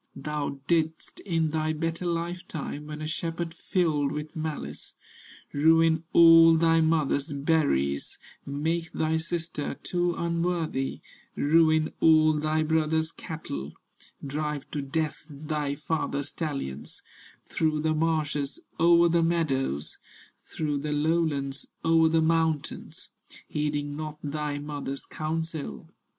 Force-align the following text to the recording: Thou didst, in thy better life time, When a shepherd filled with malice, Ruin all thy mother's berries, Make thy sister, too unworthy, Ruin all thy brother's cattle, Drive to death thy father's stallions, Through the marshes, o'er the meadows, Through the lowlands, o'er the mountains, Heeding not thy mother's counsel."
Thou 0.15 0.57
didst, 0.65 1.19
in 1.27 1.51
thy 1.51 1.73
better 1.73 2.07
life 2.07 2.47
time, 2.47 2.87
When 2.87 3.03
a 3.03 3.07
shepherd 3.07 3.53
filled 3.53 4.11
with 4.11 4.35
malice, 4.35 4.95
Ruin 5.53 6.05
all 6.11 6.55
thy 6.55 6.81
mother's 6.81 7.31
berries, 7.31 8.17
Make 8.43 8.91
thy 8.93 9.17
sister, 9.17 9.75
too 9.75 10.15
unworthy, 10.15 11.01
Ruin 11.35 11.93
all 11.99 12.33
thy 12.33 12.63
brother's 12.63 13.11
cattle, 13.11 13.73
Drive 14.25 14.71
to 14.71 14.81
death 14.81 15.23
thy 15.29 15.75
father's 15.75 16.29
stallions, 16.29 17.03
Through 17.45 17.81
the 17.81 17.93
marshes, 17.93 18.59
o'er 18.79 19.07
the 19.07 19.21
meadows, 19.21 19.99
Through 20.45 20.79
the 20.79 20.93
lowlands, 20.93 21.67
o'er 21.85 22.09
the 22.09 22.23
mountains, 22.23 23.09
Heeding 23.47 23.95
not 23.95 24.17
thy 24.23 24.57
mother's 24.57 25.05
counsel." 25.05 25.89